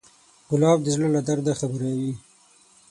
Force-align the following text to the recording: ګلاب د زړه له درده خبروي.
ګلاب 0.49 0.79
د 0.83 0.87
زړه 0.95 1.07
له 1.15 1.21
درده 1.27 1.53
خبروي. 1.59 2.13